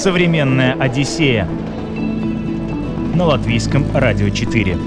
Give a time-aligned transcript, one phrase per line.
[0.00, 1.46] Современная Одиссея
[3.14, 4.78] на латвийском радио 4.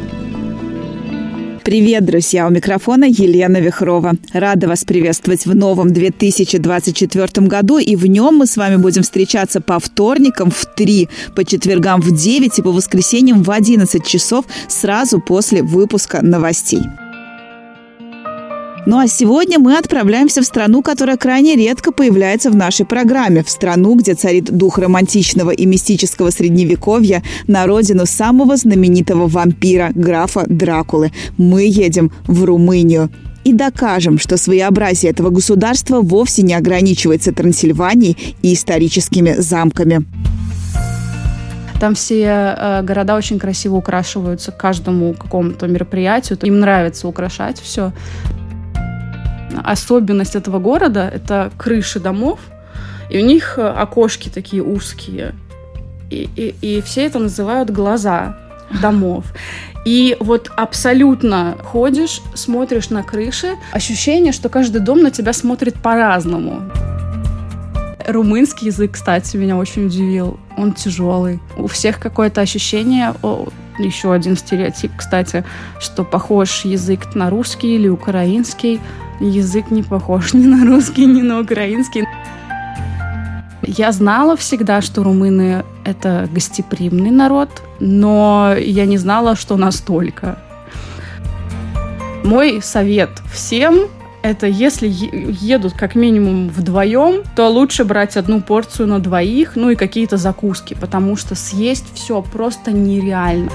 [1.63, 2.47] Привет, друзья!
[2.47, 4.13] У микрофона Елена Вихрова.
[4.33, 7.77] Рада вас приветствовать в новом 2024 году.
[7.77, 12.09] И в нем мы с вами будем встречаться по вторникам в 3, по четвергам в
[12.09, 16.81] 9 и по воскресеньям в 11 часов сразу после выпуска новостей.
[18.85, 23.41] Ну а сегодня мы отправляемся в страну, которая крайне редко появляется в нашей программе.
[23.41, 30.43] В страну, где царит дух романтичного и мистического средневековья, на родину самого знаменитого вампира, графа
[30.47, 31.13] Дракулы.
[31.37, 33.09] Мы едем в Румынию
[33.45, 40.05] и докажем, что своеобразие этого государства вовсе не ограничивается Трансильванией и историческими замками.
[41.79, 46.37] Там все э, города очень красиво украшиваются к каждому какому-то мероприятию.
[46.41, 47.91] Им нравится украшать все
[49.63, 52.39] особенность этого города— это крыши домов,
[53.09, 55.35] и у них э, окошки такие узкие.
[56.09, 58.37] И, и, и все это называют глаза
[58.81, 59.25] домов.
[59.85, 66.61] И вот абсолютно ходишь, смотришь на крыши, ощущение, что каждый дом на тебя смотрит по-разному.
[68.07, 70.39] Румынский язык, кстати, меня очень удивил.
[70.57, 71.39] Он тяжелый.
[71.57, 73.47] У всех какое-то ощущение, о,
[73.79, 75.43] еще один стереотип, кстати,
[75.79, 78.79] что похож язык на русский или украинский
[79.19, 82.05] язык не похож ни на русский, ни на украинский.
[83.65, 87.49] Я знала всегда, что румыны— это гостеприимный народ,
[87.79, 90.37] но я не знала, что настолько.
[92.23, 93.87] Мой совет всем
[94.23, 99.75] это если едут как минимум вдвоем, то лучше брать одну порцию на двоих, ну и
[99.75, 103.51] какие-то закуски, потому что съесть все просто нереально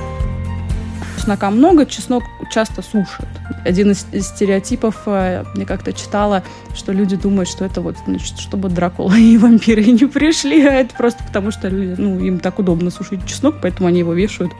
[1.18, 3.26] чеснока много, чеснок часто сушат.
[3.64, 6.44] Один из, стереотипов, э, я как-то читала,
[6.74, 10.94] что люди думают, что это вот, значит, чтобы Дракула и вампиры не пришли, а это
[10.94, 14.52] просто потому, что люди, ну, им так удобно сушить чеснок, поэтому они его вешают.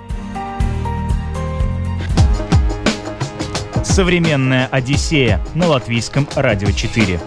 [3.84, 7.20] Современная Одиссея на латвийском радио 4.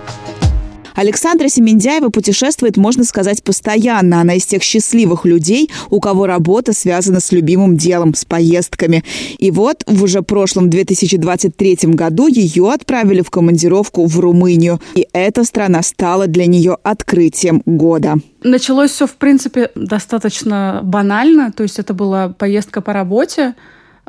[0.96, 4.22] Александра Семендяева путешествует, можно сказать, постоянно.
[4.22, 9.04] Она из тех счастливых людей, у кого работа связана с любимым делом, с поездками.
[9.38, 14.80] И вот в уже прошлом 2023 году ее отправили в командировку в Румынию.
[14.96, 18.20] И эта страна стала для нее открытием года.
[18.44, 21.52] Началось все, в принципе, достаточно банально.
[21.52, 23.56] То есть это была поездка по работе.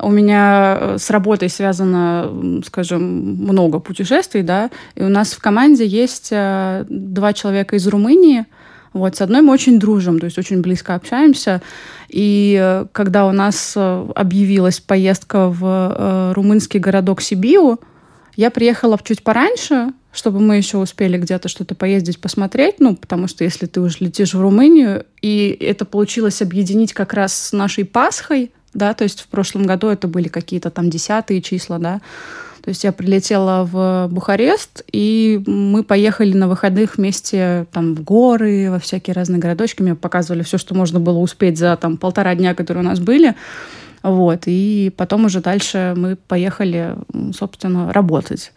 [0.02, 5.86] У меня э, с работой связано, скажем, много путешествий, да, и у нас в команде
[5.86, 8.46] есть э, два человека из Румынии,
[8.92, 11.62] вот, с одной мы очень дружим, то есть очень близко общаемся.
[12.08, 17.80] И э, когда у нас объявилась поездка в румынский городок Сибиу,
[18.34, 23.44] я приехала чуть пораньше, чтобы мы еще успели где-то что-то поездить, посмотреть, ну, потому что
[23.44, 28.50] если ты уже летишь в Румынию, и это получилось объединить как раз с нашей Пасхой,
[28.74, 32.00] да, то есть в прошлом году это были какие-то там десятые числа, да,
[32.62, 38.70] то есть я прилетела в Бухарест, и мы поехали на выходных вместе там в горы,
[38.70, 39.82] во всякие разные городочки.
[39.82, 43.34] Мне показывали все, что можно было успеть за там полтора дня, которые у нас были.
[44.04, 44.42] Вот.
[44.46, 46.94] И потом уже дальше мы поехали,
[47.36, 48.52] собственно, работать.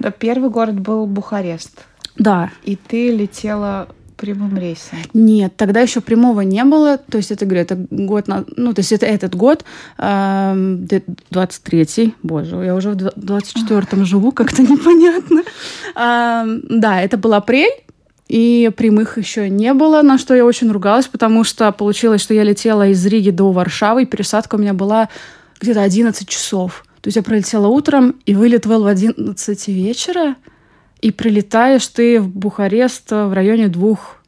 [0.00, 1.86] Да, первый город был Бухарест.
[2.16, 2.50] Да.
[2.64, 3.88] И ты летела
[4.20, 4.98] прямым рейсом?
[5.14, 6.98] Нет, тогда еще прямого не было.
[6.98, 9.64] То есть это, говорю, это год, на, ну, то есть это этот год,
[9.98, 15.42] э, 23-й, боже, я уже в 24-м живу, как-то непонятно.
[15.96, 17.72] Э, да, это был апрель,
[18.28, 22.44] и прямых еще не было, на что я очень ругалась, потому что получилось, что я
[22.44, 25.08] летела из Риги до Варшавы, и пересадка у меня была
[25.60, 26.84] где-то 11 часов.
[27.00, 30.36] То есть я пролетела утром, и вылет был в 11 вечера.
[31.00, 34.18] И прилетаешь ты в Бухарест в районе двух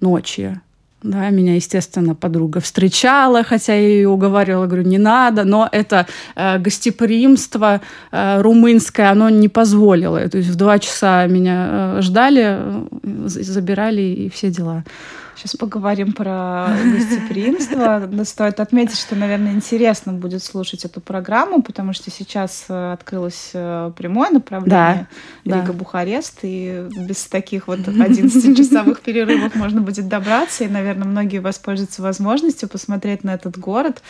[0.00, 0.60] ночи.
[1.02, 6.06] Да, меня, естественно, подруга встречала, хотя я ее уговаривала, говорю, не надо, но это
[6.36, 7.80] э, гостеприимство
[8.12, 10.28] э, румынское, оно не позволило.
[10.28, 12.84] То есть в два часа меня э, ждали, э,
[13.26, 14.84] забирали и все дела.
[15.42, 18.08] Сейчас поговорим про гостеприимство.
[18.24, 23.90] Стоит отметить, что, наверное, интересно будет слушать эту программу, потому что сейчас э, открылось э,
[23.96, 25.08] прямое направление
[25.44, 32.02] да, Рига-Бухарест, и без таких вот 11-часовых перерывов можно будет добраться, и, наверное, многие воспользуются
[32.02, 34.00] возможностью посмотреть на этот город.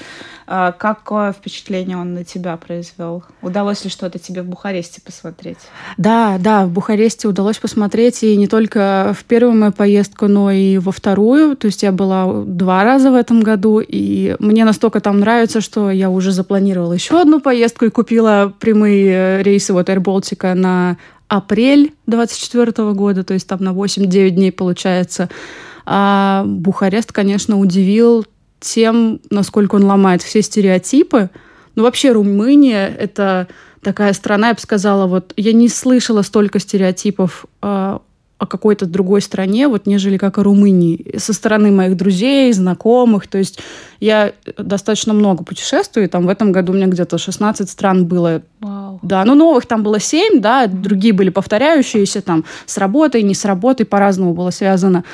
[0.47, 3.25] А какое впечатление он на тебя произвел?
[3.41, 5.57] Удалось ли что-то тебе в Бухаресте посмотреть?
[5.97, 10.77] Да, да, в Бухаресте удалось посмотреть, и не только в первую мою поездку, но и
[10.77, 15.01] во вторую вторую, то есть я была два раза в этом году, и мне настолько
[15.01, 20.03] там нравится, что я уже запланировала еще одну поездку и купила прямые рейсы вот Air
[20.03, 20.97] Baltica на
[21.29, 25.29] апрель 24 года, то есть там на 8-9 дней получается.
[25.87, 28.25] А Бухарест, конечно, удивил
[28.61, 31.31] тем, насколько он ломает все стереотипы.
[31.75, 33.49] Ну, вообще, Румыния— это
[33.83, 37.99] такая страна, я бы сказала, вот я не слышала столько стереотипов э,
[38.43, 41.17] о какой-то другой стране, вот нежели как о Румынии.
[41.17, 43.29] Со стороны моих друзей, знакомых.
[43.29, 43.61] То есть
[44.01, 46.09] я достаточно много путешествую.
[46.09, 48.43] Там в этом году у меня где-то 16 стран было.
[48.59, 48.99] Вау.
[49.03, 53.45] Да, ну новых там было 7, да, другие были повторяющиеся, там с работой, не с
[53.45, 55.05] работой, по-разному было связано.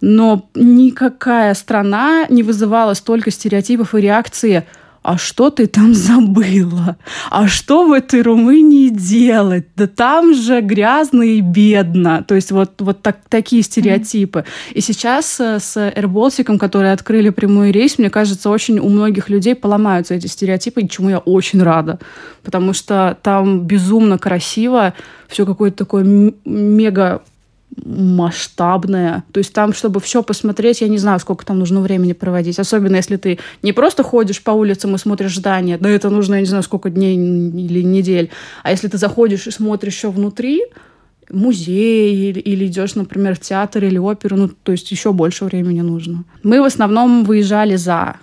[0.00, 4.64] Но никакая страна не вызывала столько стереотипов и реакции
[5.06, 6.96] а что ты там забыла?
[7.30, 9.66] А что в этой Румынии делать?
[9.76, 12.24] Да там же грязно и бедно.
[12.26, 14.40] То есть вот, вот так, такие стереотипы.
[14.40, 14.72] Mm-hmm.
[14.74, 19.54] И сейчас э, с AirBaltic, которые открыли прямой рейс, мне кажется, очень у многих людей
[19.54, 22.00] поломаются эти стереотипы, чему я очень рада.
[22.42, 24.92] Потому что там безумно красиво,
[25.28, 27.22] все какое-то такое мега
[27.84, 29.24] масштабная.
[29.32, 32.58] То есть там, чтобы все посмотреть, я не знаю, сколько там нужно времени проводить.
[32.58, 36.40] Особенно если ты не просто ходишь по улицам и смотришь здания, да это нужно, я
[36.40, 38.30] не знаю, сколько дней или недель.
[38.62, 40.62] А если ты заходишь и смотришь еще внутри,
[41.30, 45.80] музей или, или идешь, например, в театр или оперу, ну, то есть еще больше времени
[45.80, 46.24] нужно.
[46.42, 48.16] Мы в основном выезжали за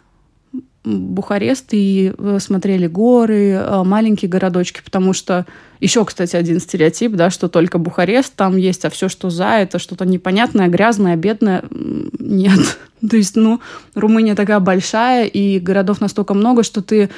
[0.86, 5.46] Бухарест и э, смотрели горы, э, маленькие городочки, потому что
[5.84, 9.80] еще, кстати, один стереотип, да, что только Бухарест там есть, а все, что за, это
[9.80, 11.66] что-то непонятное, грязное, бедное.
[11.70, 12.78] Нет.
[13.10, 13.60] То есть, ну,
[13.94, 17.10] Румыния такая большая, и городов настолько много, что ты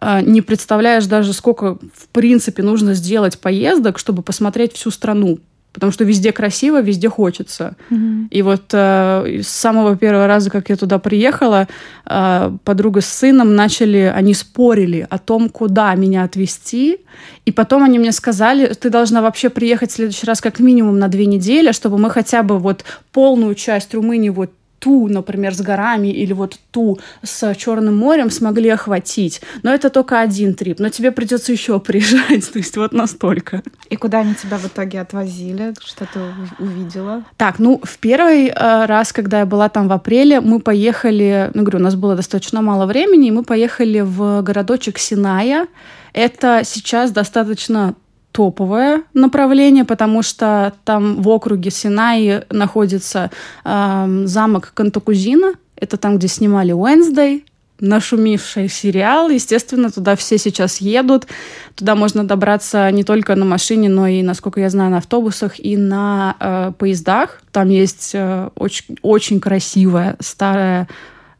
[0.00, 5.38] э, не представляешь даже, сколько, в принципе, нужно сделать поездок, чтобы посмотреть всю страну
[5.78, 7.76] потому что везде красиво, везде хочется.
[7.90, 8.28] Mm-hmm.
[8.30, 11.68] И вот э, с самого первого раза, как я туда приехала,
[12.04, 16.98] э, подруга с сыном начали, они спорили о том, куда меня отвезти,
[17.44, 21.06] и потом они мне сказали, ты должна вообще приехать в следующий раз как минимум на
[21.06, 26.08] две недели, чтобы мы хотя бы вот полную часть Румынии вот ту, например, с горами
[26.08, 29.40] или вот ту с Черным морем смогли охватить.
[29.62, 30.78] Но это только один трип.
[30.78, 32.50] Но тебе придется еще приезжать.
[32.52, 33.62] То есть вот настолько.
[33.90, 35.74] И куда они тебя в итоге отвозили?
[35.84, 36.20] Что ты
[36.58, 37.24] увидела?
[37.36, 41.62] Так, ну, в первый э, раз, когда я была там в апреле, мы поехали, ну,
[41.62, 45.66] говорю, у нас было достаточно мало времени, и мы поехали в городочек Синая.
[46.12, 47.94] Это сейчас достаточно
[48.38, 53.32] топовое направление, потому что там в округе Синай находится
[53.64, 55.54] э, замок Кантакузина.
[55.74, 57.44] Это там, где снимали Уэнсдей,
[57.80, 59.28] нашумевший сериал.
[59.28, 61.26] Естественно, туда все сейчас едут.
[61.74, 65.76] Туда можно добраться не только на машине, но и, насколько я знаю, на автобусах и
[65.76, 67.42] на э, поездах.
[67.50, 70.86] Там есть э, очень, очень красивая старая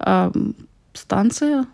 [0.01, 0.33] э,
[0.95, 1.65] станция,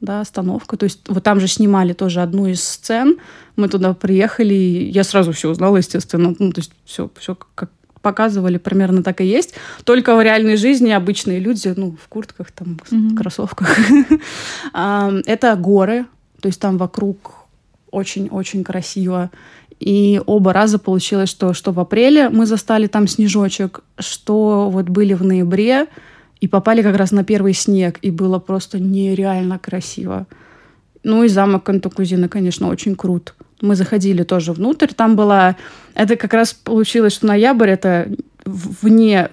[0.00, 0.76] да, остановка.
[0.76, 3.18] То есть вот там же снимали тоже одну из сцен.
[3.56, 6.34] Мы туда приехали, и я сразу все узнала, естественно.
[6.38, 7.70] Ну, то есть все, все как
[8.02, 9.54] показывали, примерно так и есть.
[9.84, 13.16] Только в реальной жизни обычные люди, ну, в куртках, там, mm-hmm.
[13.16, 13.76] кроссовках.
[14.72, 16.06] Это горы,
[16.40, 17.34] то есть там вокруг
[17.90, 19.30] очень-очень красиво.
[19.78, 25.14] И оба раза получилось, что, что в апреле мы застали там снежочек, что вот были
[25.14, 25.86] в ноябре,
[26.40, 30.26] и попали как раз на первый снег, и было просто нереально красиво.
[31.02, 33.34] Ну и замок Кантакузина, конечно, очень крут.
[33.60, 35.56] Мы заходили тоже внутрь, там была...
[35.94, 38.08] Это как раз получилось, что ноябрь— это
[38.44, 39.30] вне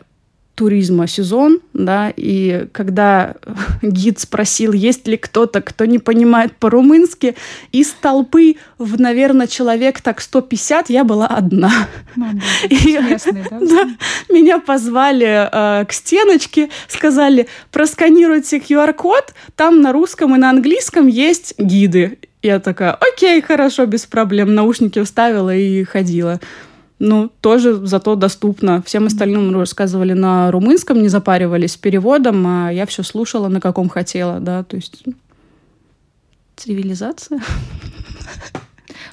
[0.57, 3.35] туризма сезон, да, и когда
[3.83, 7.35] гид спросил, есть ли кто-то, кто не понимает по-румынски,
[7.71, 11.71] из толпы в, наверное, человек так 150 я была одна.
[12.15, 12.25] Ну,
[12.69, 13.59] и, местный, да?
[13.61, 13.89] да?
[14.33, 21.53] Меня позвали э, к стеночке, сказали, просканируйте QR-код, там на русском и на английском есть
[21.59, 22.17] гиды.
[22.41, 24.55] Я такая, окей, хорошо, без проблем.
[24.55, 26.39] Наушники вставила и ходила
[26.99, 28.81] ну, тоже зато доступно.
[28.81, 33.89] Всем остальным рассказывали на румынском, не запаривались с переводом, а я все слушала на каком
[33.89, 35.03] хотела, да, то есть
[36.55, 37.39] цивилизация.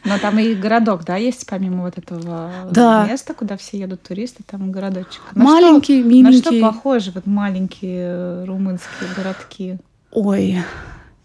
[0.05, 3.07] Но там и городок, да, есть помимо вот этого да.
[3.07, 5.23] места, куда все едут туристы, там городочек.
[5.35, 6.61] На маленький, что, миленький.
[6.61, 9.79] На что похожи вот маленькие румынские городки?
[10.11, 10.59] Ой,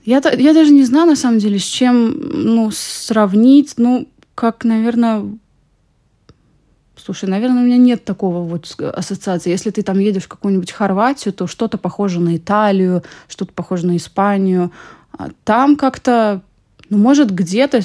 [0.06, 3.74] я, я даже не знаю, на самом деле, с чем ну, сравнить.
[3.78, 5.26] Ну, как, наверное,
[7.04, 9.50] Слушай, наверное, у меня нет такого вот ассоциации.
[9.50, 13.98] Если ты там едешь в какую-нибудь Хорватию, то что-то похоже на Италию, что-то похоже на
[13.98, 14.72] Испанию.
[15.18, 16.42] А там как-то,
[16.90, 17.82] ну, может, где-то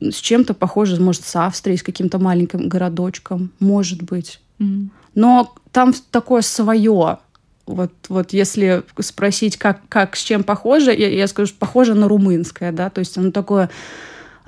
[0.00, 4.40] с чем-то похоже, может, с Австрией, с каким-то маленьким городочком, может быть.
[4.58, 4.88] Mm.
[5.14, 7.18] Но там такое свое.
[7.66, 12.72] Вот, вот если спросить, как, как с чем похоже, я, я скажу, похоже на румынское,
[12.72, 13.68] да, то есть оно такое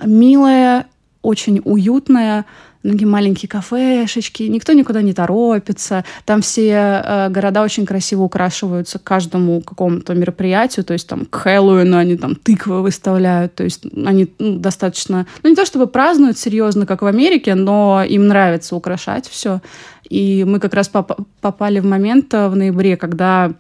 [0.03, 0.87] милое,
[1.21, 2.47] очень уютная,
[2.83, 6.05] многие маленькие кафешечки, никто никуда не торопится.
[6.25, 11.35] Там все э, города очень красиво украшиваются к каждому какому-то мероприятию, то есть там к
[11.37, 16.39] Хэллоуину они там тыквы выставляют, то есть они ну, достаточно, ну не то чтобы празднуют
[16.39, 19.61] серьезно, как в Америке, но им нравится украшать все.
[20.09, 23.53] И мы как раз поп попали в момент э, в ноябре, когда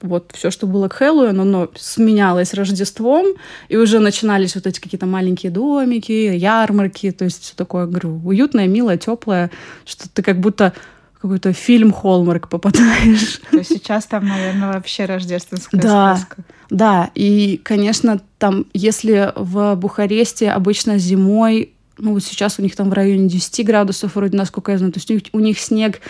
[0.00, 3.26] вот все, что было к Хэллоуину, оно сменялось Рождеством,
[3.68, 8.66] и уже начинались вот эти какие-то маленькие домики, ярмарки, то есть все такое, говорю, уютное,
[8.66, 9.50] милое, теплое,
[9.84, 10.72] что ты как будто
[11.20, 13.40] какой-то фильм Холмарк попадаешь.
[13.50, 16.44] То сейчас там, наверное, вообще рождественская да, сказка.
[16.70, 22.90] Да, и, конечно, там, если в Бухаресте обычно зимой, ну вот сейчас у них там
[22.90, 26.00] в районе 10 градусов, вроде, насколько я знаю, то есть у них, у них снег,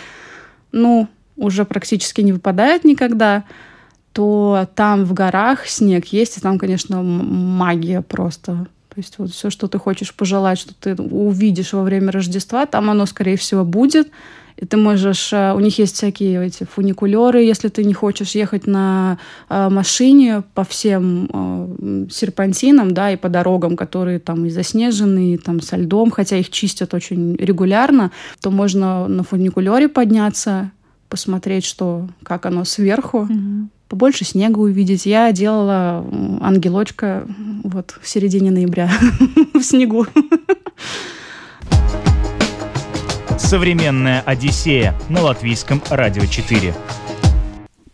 [0.71, 3.45] ну, уже практически не выпадает никогда,
[4.19, 8.67] то там в горах снег есть, и там, конечно, магия просто.
[8.89, 12.89] То есть вот все, что ты хочешь пожелать, что ты увидишь во время Рождества, там
[12.89, 14.09] оно, скорее всего, будет.
[14.57, 15.31] И ты можешь...
[15.31, 20.43] Э, у них есть всякие эти фуникулеры, если ты не хочешь ехать на э, машине
[20.53, 25.77] по всем э, серпантинам, да, и по дорогам, которые там и заснежены, и там со
[25.77, 28.11] льдом, хотя их чистят очень регулярно,
[28.41, 30.71] то можно на фуникулере подняться,
[31.09, 35.05] посмотреть, что, как оно сверху, mm-hmm побольше снега увидеть.
[35.05, 36.05] Я делала
[36.41, 37.25] ангелочка
[37.63, 38.89] вот в середине ноября
[39.53, 40.05] в снегу.
[43.37, 46.73] Современная Одиссея на латвийском радио 4.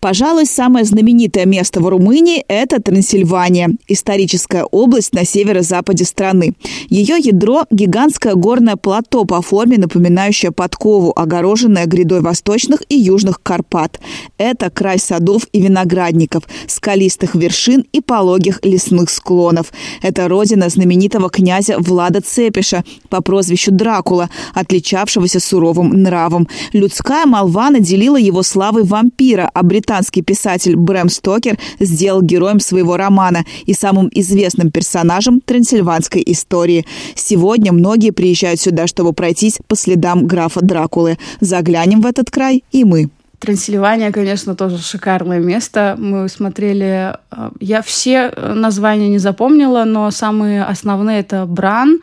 [0.06, 6.54] Пожалуй, самое знаменитое место в Румынии– это Трансильвания, историческая область на северо-западе страны.
[6.90, 14.00] Ее ядро– гигантское горное плато по форме, напоминающее подкову, огороженное грядой восточных и южных Карпат.
[14.38, 19.74] Это край садов и виноградников, скалистых вершин и пологих лесных склонов.
[20.04, 26.48] Это родина знаменитого князя Влада Цепиша по прозвищу Дракула, отличавшегося суровым нравом.
[26.74, 33.46] Людская молва наделила его славой вампира, обретая британский писатель Брэм Стокер сделал героем своего романа
[33.66, 36.86] и самым известным персонажем трансильванской истории.
[37.16, 41.18] Сегодня многие приезжают сюда, чтобы пройтись по следам графа Дракулы.
[41.40, 43.10] Заглянем в этот край и мы.
[43.40, 45.96] Трансильвания, конечно, тоже шикарное место.
[45.98, 47.16] Мы смотрели...
[47.32, 52.00] Э, я все названия не запомнила, но самые основные это Бран,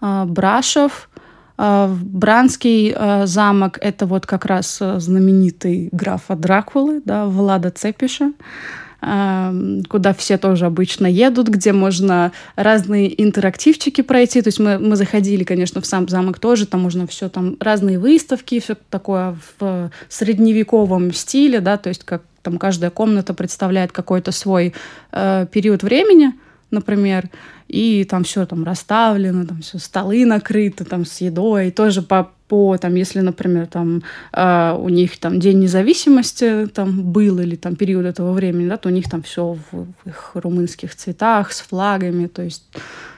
[0.00, 1.13] э, Брашев, а,
[1.56, 8.32] Бранский а, замок— это вот как раз а, знаменитый графа Дракулы, да, Влада Цепиша
[9.90, 14.40] куда все тоже обычно едут, где можно разные интерактивчики пройти.
[14.40, 17.98] То есть мы, мы заходили, конечно, в сам замок тоже, там можно все, там разные
[17.98, 24.32] выставки, все такое в средневековом стиле, да, то есть как там каждая комната представляет какой-то
[24.32, 24.74] свой
[25.12, 26.32] э, период времени,
[26.74, 27.30] например
[27.68, 32.78] и там все там расставлено, там все столы накрыты там с едой, тоже по по
[32.78, 38.06] там, если, например, там э, у них там день независимости там был или там период
[38.06, 42.28] этого времени, да, то у них там все в, в их румынских цветах с флагами,
[42.28, 42.62] то есть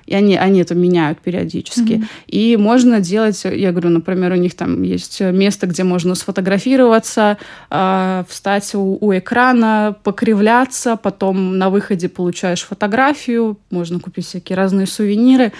[0.06, 1.92] и они, они это меняют периодически.
[1.92, 2.08] Mm-hmm.
[2.28, 7.36] И можно делать, я говорю, например, у них там есть место, где можно сфотографироваться,
[7.70, 14.86] э, встать у, у экрана, покривляться, потом на выходе получаешь фотографию, можно купить всякие разные
[14.86, 15.52] сувениры.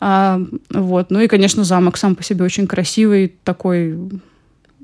[0.00, 0.40] А,
[0.70, 1.10] вот.
[1.10, 3.98] Ну и, конечно, замок сам по себе очень красивый, такой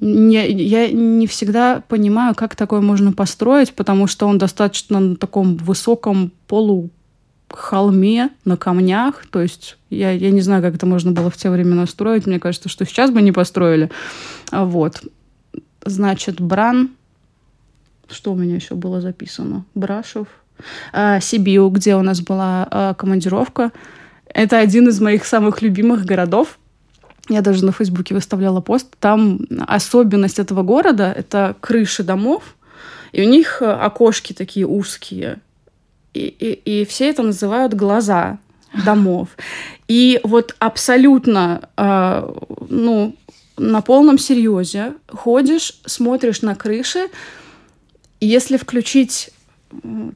[0.01, 5.57] не, я не всегда понимаю, как такое можно построить, потому что он достаточно на таком
[5.57, 6.91] высоком полу
[7.55, 9.25] холме на камнях.
[9.31, 12.27] То есть я, я не знаю, как это можно было в те времена строить.
[12.27, 13.91] Мне кажется, что сейчас бы не построили.
[14.51, 15.03] Вот.
[15.85, 16.91] Значит, Бран.
[18.11, 19.65] Что у меня еще было записано?
[19.75, 20.29] Брашев.
[20.93, 23.73] А, Сибиу, где у нас была а, командировка.
[24.35, 26.59] Это один из моих самых любимых городов.
[27.31, 28.89] Я даже на Фейсбуке выставляла пост.
[29.01, 32.57] Там особенность этого города— это крыши домов,
[33.13, 35.39] и у них окошки такие узкие
[36.15, 38.39] и, и, и все это называют глаза
[38.85, 39.29] домов.
[39.89, 42.33] И вот абсолютно, э,
[42.69, 43.15] ну,
[43.57, 47.09] на полном серьезе ходишь, смотришь на крыши,
[48.21, 49.31] и если включить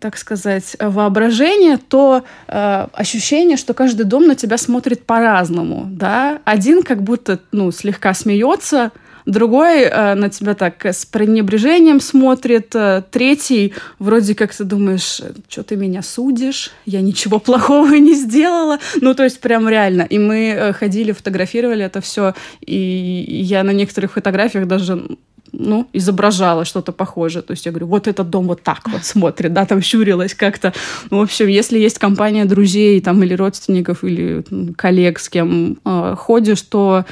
[0.00, 6.41] так сказать, воображение, то э, ощущение, что каждый дом на тебя смотрит по-разному, да.
[6.45, 8.93] Один как будто, ну, слегка смеется,
[9.29, 15.62] другой э, на тебя так с пренебрежением смотрит, э, третий вроде как ты думаешь, что
[15.62, 20.03] ты меня судишь, я ничего плохого не сделала, ну то есть прям реально.
[20.03, 22.75] И мы э, ходили, фотографировали это все, и
[23.43, 25.07] я на некоторых фотографиях даже
[25.52, 27.43] ну, изображала что-то похожее.
[27.43, 30.73] То есть я говорю, вот этот дом вот так вот смотрит, да, там щурилась как-то.
[31.11, 34.45] Ну, в общем, если есть компания друзей там, или родственников, или
[34.76, 37.05] коллег, с кем э, ходишь, то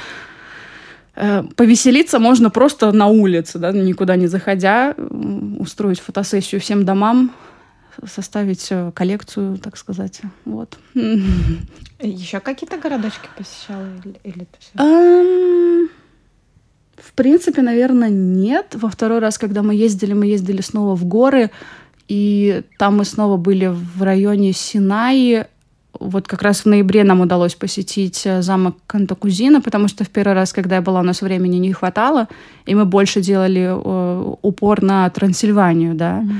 [1.15, 4.95] э, повеселиться можно просто на улице, да, никуда не заходя,
[5.59, 7.31] устроить фотосессию всем домам,
[8.05, 10.21] составить э, коллекцию, так сказать.
[10.45, 10.77] Вот.
[11.99, 15.89] Еще какие-то городочки посещала или, или все?
[17.07, 18.75] В принципе, наверное, нет.
[18.75, 21.51] Во второй раз, когда мы ездили, мы ездили снова в горы,
[22.09, 25.45] и там мы снова были в районе Синаи.
[25.99, 30.33] Вот как раз в ноябре нам удалось посетить э, замок Кантакузина, потому что в первый
[30.33, 32.27] раз, когда я была, у нас времени не хватало,
[32.65, 36.19] и мы больше делали э, упор на Трансильванию, да.
[36.19, 36.33] Mm-hmm.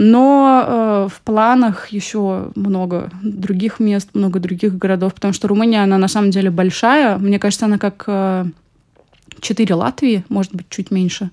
[0.00, 5.98] Но э, в планах еще много других мест, много других городов, потому что Румыния, она
[5.98, 7.16] на самом деле большая.
[7.18, 8.44] Мне кажется, она как э,
[9.40, 11.30] четыре Латвии, может быть, чуть меньше.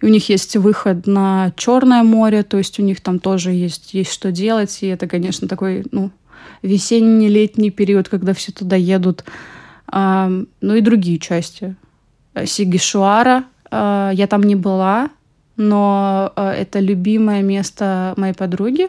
[0.00, 3.94] И у них есть выход на Черное море, то есть у них там тоже есть,
[3.94, 4.78] есть что делать.
[4.82, 6.10] И это, конечно, такой, ну,
[6.62, 9.24] весенний, летний период, когда все туда едут.
[9.86, 11.76] А, ну и другие части.
[12.44, 13.44] Сигишуара.
[13.70, 15.10] А, я там не была,
[15.56, 18.88] но а, это любимое место моей подруги.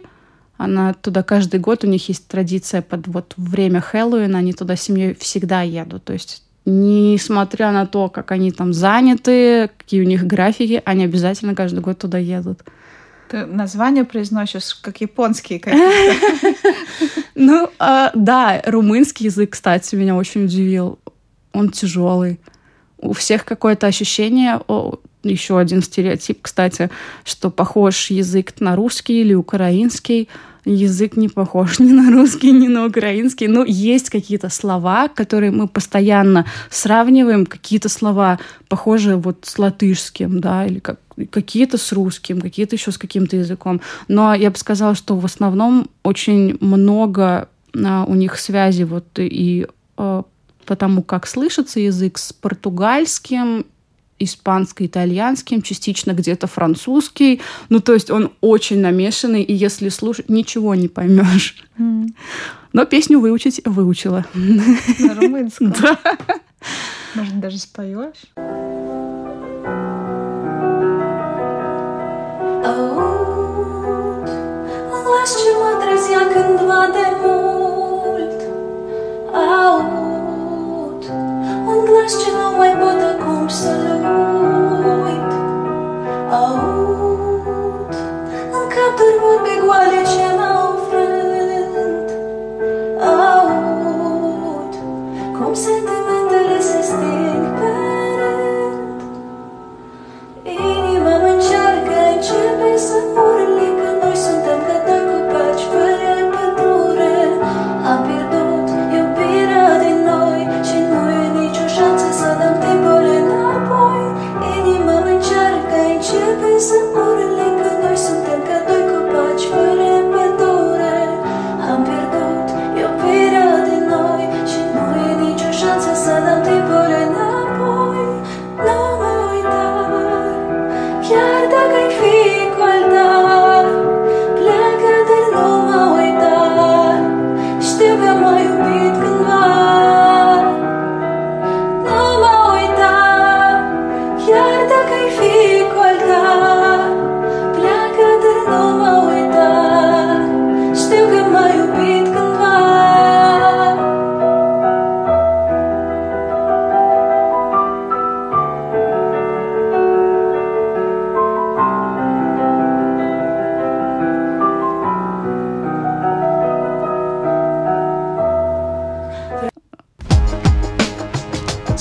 [0.58, 5.14] Она туда каждый год, у них есть традиция под вот время Хэллоуина, они туда семьей
[5.16, 6.06] всегда едут.
[6.06, 11.56] То есть несмотря на то, как они там заняты, какие у них графики, они обязательно
[11.56, 12.64] каждый год туда едут.
[13.30, 15.62] Ты название произносишь как японские
[17.36, 21.00] Ну, а, да, румынский язык, кстати, меня очень удивил.
[21.54, 22.40] Он тяжелый.
[22.98, 24.60] У всех какое-то ощущение,
[25.24, 26.90] еще один стереотип, кстати,
[27.24, 30.30] что похож язык на русский или украинский
[30.66, 33.48] язык не похож ни на русский, ни на украинский.
[33.48, 40.66] Но есть какие-то слова, которые мы постоянно сравниваем, какие-то слова похожи вот с латышским, да,
[40.66, 43.82] или как, какие-то с русским, какие-то еще с каким-то языком.
[44.08, 49.68] Но я бы сказала, что в основном очень много а, у них связи вот и
[49.98, 50.24] а,
[50.66, 53.66] потому как слышится язык с португальским
[54.20, 57.42] испанско-итальянским, частично где-то французский.
[57.70, 61.58] Ну, то есть он очень намешанный, и если слушать, ничего не поймешь.
[61.78, 62.08] Mm.
[62.74, 64.26] Но песню выучить выучила.
[64.34, 65.74] На румынском?
[65.82, 66.00] Да.
[67.16, 68.26] Может, даже споешь?
[75.26, 78.40] Las ce mă trezea cândva de mult
[79.34, 81.04] Aud
[81.72, 83.15] un glas ce nu mai pot
[83.50, 84.25] slow.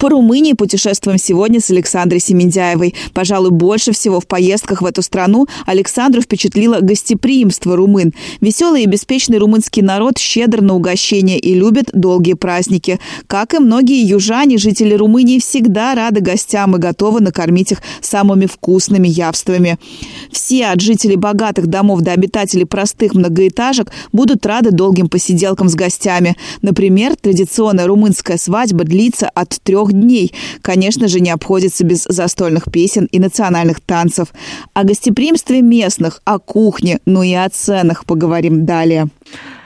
[0.00, 2.94] По Румынии путешествуем сегодня с Александрой Семендяевой.
[3.12, 8.14] Пожалуй, больше всего в поездках в эту страну Александру впечатлило гостеприимство румын.
[8.40, 12.98] Веселый и беспечный румынский народ щедр на угощения и любит долгие праздники.
[13.26, 19.06] Как и многие южане, жители Румынии всегда рады гостям и готовы накормить их самыми вкусными
[19.06, 19.78] явствами.
[20.32, 26.38] Все, от жителей богатых домов до обитателей простых многоэтажек, будут рады долгим посиделкам с гостями.
[26.62, 30.34] Например, традиционная румынская свадьба длится от трех дней.
[30.62, 34.28] Конечно же, не обходится без застольных песен и национальных танцев.
[34.74, 39.08] О гостеприимстве местных, о кухне, ну и о ценах поговорим далее.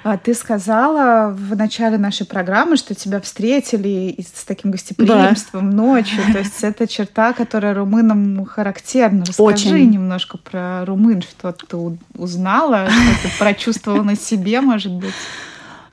[0.05, 5.77] А ты сказала в начале нашей программы, что тебя встретили с таким гостеприимством да.
[5.77, 6.23] ночью.
[6.31, 9.25] То есть это черта, которая румынам характерна.
[9.25, 9.91] Расскажи Очень.
[9.91, 11.77] немножко про румын, что ты
[12.19, 15.15] узнала, что ты прочувствовала на себе, может быть.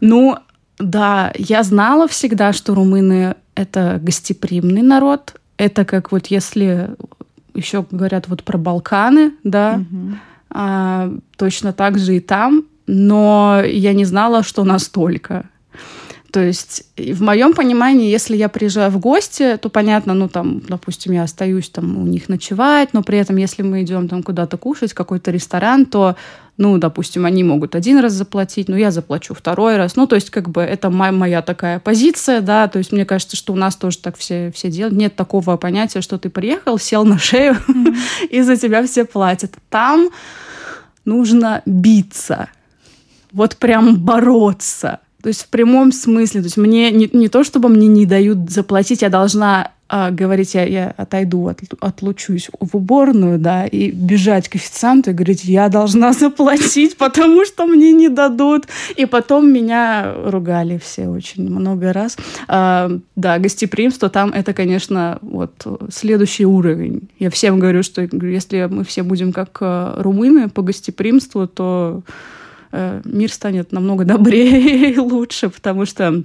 [0.02, 0.38] Ну,
[0.82, 5.36] да, я знала всегда, что румыны— это гостеприимный народ.
[5.58, 6.96] Это как вот если
[7.54, 10.16] еще говорят вот про Балканы, да, угу.
[10.50, 15.50] а, точно так же и там, но я не знала, что настолько.
[16.32, 21.12] То есть в моем понимании, если я приезжаю в гости, то понятно, ну там, допустим,
[21.12, 24.94] я остаюсь там у них ночевать, но при этом, если мы идем там куда-то кушать,
[24.94, 26.16] какой-то ресторан, то,
[26.58, 29.98] ну, допустим, они могут один раз заплатить, но я заплачу второй раз.
[29.98, 33.36] Ну, то есть как бы это моя, моя такая позиция, да, то есть мне кажется,
[33.36, 34.98] что у нас тоже так все, все делают.
[34.98, 37.58] Нет такого понятия, что ты приехал, сел на шею,
[38.30, 39.54] и за тебя все платят.
[39.70, 40.10] Там
[41.04, 42.48] нужно биться,
[43.34, 46.42] вот прям бороться то есть в прямом смысле.
[46.42, 50.54] То есть мне не, не то, чтобы мне не дают заплатить, я должна а, говорить,
[50.54, 55.68] я, я отойду, от, отлучусь в уборную, да, и бежать к официанту и говорить, я
[55.68, 58.68] должна заплатить, потому что мне не дадут.
[58.96, 62.18] И потом меня ругали все очень много раз.
[62.48, 67.10] А, да, гостеприимство там это, конечно, вот следующий уровень.
[67.20, 72.02] Я всем говорю, что если мы все будем как э, румыны по гостеприимству, то Э,
[72.72, 76.24] мир станет намного добрее и лучше, потому что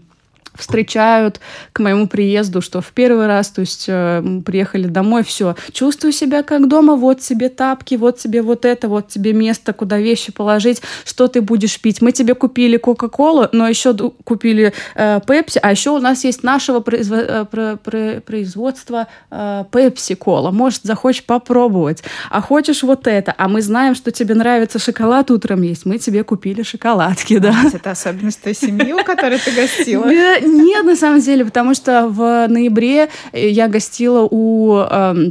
[0.58, 1.40] встречают
[1.72, 6.12] к моему приезду, что в первый раз, то есть э, мы приехали домой, все, чувствую
[6.12, 10.32] себя как дома, вот тебе тапки, вот тебе вот это, вот тебе место, куда вещи
[10.32, 12.02] положить, что ты будешь пить.
[12.02, 16.80] Мы тебе купили Кока-Колу, но еще купили э, Пепси, а еще у нас есть нашего
[16.80, 20.50] произво э, про про производства э, Пепси-Кола.
[20.50, 22.02] Может, захочешь попробовать.
[22.30, 26.24] А хочешь вот это, а мы знаем, что тебе нравится шоколад утром есть, мы тебе
[26.24, 27.54] купили шоколадки, да.
[27.72, 30.04] Это особенность той семьи, у которой ты гостила.
[30.46, 35.30] Нет, на самом деле, потому что в ноябре я гостила у э,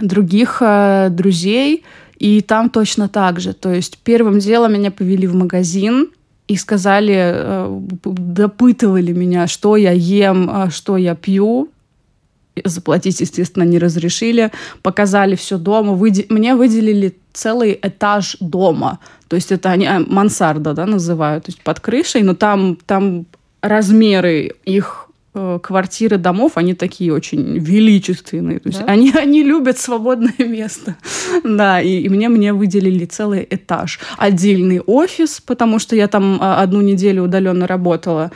[0.00, 1.84] других э, друзей,
[2.18, 3.52] и там точно так же.
[3.54, 6.10] То есть первым делом меня повели в магазин,
[6.50, 11.68] и сказали, э, допытывали меня, что я ем, э, что я пью.
[12.64, 14.50] Заплатить, естественно, не разрешили.
[14.82, 15.92] Показали все дома.
[15.92, 16.26] Выде...
[16.28, 18.98] Мне выделили целый этаж дома.
[19.28, 23.26] То есть это они э, мансарда, да, называют, то есть под крышей, но там, там
[23.62, 28.60] размеры их э, квартиры домов, они такие очень величественные.
[28.60, 28.86] То есть да?
[28.86, 30.96] они, они любят свободное место.
[31.44, 34.00] да, и, и мне, мне выделили целый этаж.
[34.18, 38.30] Отдельный офис, потому что я там а, одну неделю удаленно работала.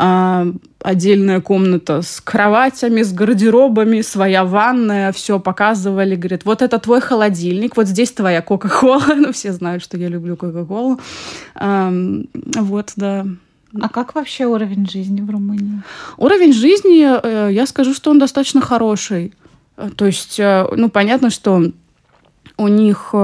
[0.00, 0.46] А,
[0.80, 7.76] отдельная комната с кроватями, с гардеробами, своя ванная, все показывали, говорят, вот это твой холодильник,
[7.76, 11.00] вот здесь твоя Кока-Кола, ну все знают, что я люблю Кока-Колу,
[11.56, 11.92] а,
[12.32, 13.26] вот, да.
[13.80, 15.82] А как вообще уровень жизни в Румынии?
[16.16, 19.34] Уровень жизни, э, я скажу, что он достаточно хороший.
[19.76, 21.62] Э, то есть, э, ну, понятно, что
[22.56, 23.14] у них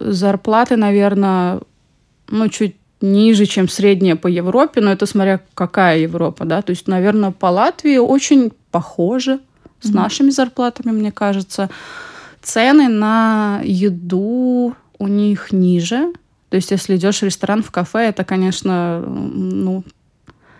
[0.00, 1.60] зарплаты, наверное,
[2.28, 6.60] ну, чуть ниже, чем средняя по Европе, но это смотря какая Европа, да.
[6.62, 9.38] То есть, наверное, по Латвии очень похоже
[9.80, 9.94] с mm-hmm.
[9.94, 11.70] нашими зарплатами, мне кажется.
[12.42, 16.12] Цены на еду у них ниже,
[16.50, 19.84] то есть, если идешь в ресторан, в кафе, это, конечно, ну,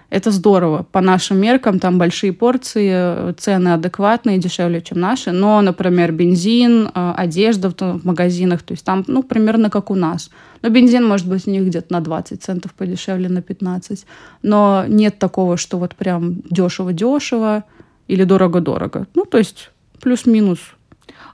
[0.08, 0.84] это здорово.
[0.90, 5.32] По нашим меркам там большие порции, цены адекватные, дешевле, чем наши.
[5.32, 10.30] Но, например, бензин, э, одежда в магазинах, то есть там, ну, примерно как у нас.
[10.62, 14.06] Но бензин может быть у них где-то на 20 центов подешевле, на 15.
[14.42, 17.64] Но нет такого, что вот прям дешево-дешево
[18.08, 19.06] или дорого-дорого.
[19.14, 20.58] Ну, то есть плюс-минус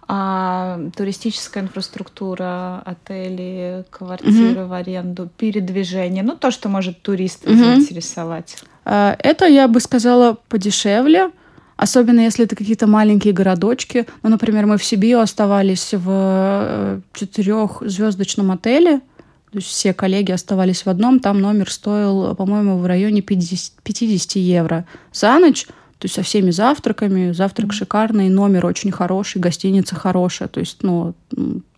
[0.08, 4.68] а туристическая инфраструктура, отели, квартиры угу.
[4.68, 7.58] в аренду, передвижение, ну то, что может туриста угу.
[7.58, 8.56] заинтересовать.
[8.84, 11.30] А, это, я бы сказала, подешевле.
[11.76, 14.06] Особенно если это какие-то маленькие городочки.
[14.22, 19.00] Ну, например, мы в Сибио оставались в э, четырехзвездочном отеле.
[19.50, 21.20] То есть все коллеги оставались в одном.
[21.20, 25.66] Там номер стоил, по-моему, в районе 50, 50 евро за ночь.
[26.06, 31.14] Есть со всеми завтраками, завтрак шикарный, номер очень хороший, гостиница хорошая, то есть, ну,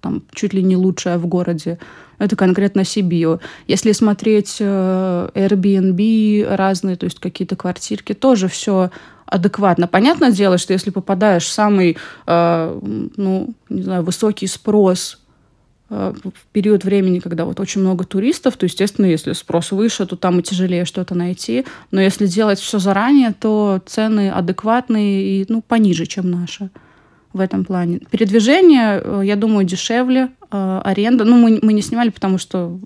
[0.03, 1.79] там чуть ли не лучшая в городе.
[2.19, 3.41] Это конкретно Сибио.
[3.67, 8.91] Если смотреть э, Airbnb разные, то есть какие-то квартирки, тоже все
[9.25, 9.87] адекватно.
[9.89, 12.81] Понятное дело, что если попадаешь в самый, э,
[13.17, 15.19] ну, не знаю, высокий спрос
[15.89, 20.39] в период времени, когда вот очень много туристов, то, естественно, если спрос выше, то там
[20.39, 21.65] и тяжелее что-то найти.
[21.91, 26.71] Но если делать все заранее, то цены адекватные и ну, пониже, чем наши.
[27.33, 28.01] в этом плане.
[28.11, 30.31] Передвижение, э, я думаю, дешевле.
[30.51, 31.25] Э, аренда.
[31.25, 32.79] Ну, мы, мы не снимали, потому что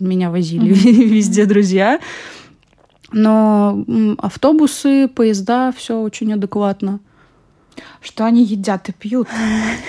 [0.00, 1.04] меня возили mm-hmm.
[1.14, 2.00] везде друзья.
[3.12, 3.84] Но
[4.18, 6.98] автобусы, поезда, все очень адекватно.
[8.00, 9.28] Что они едят и пьют?